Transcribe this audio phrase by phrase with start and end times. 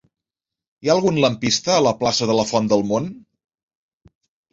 [0.85, 3.11] Hi ha algun lampista a la plaça de la Font del Mont?